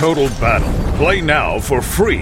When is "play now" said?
0.96-1.60